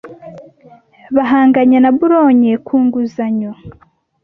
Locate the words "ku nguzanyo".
2.65-3.51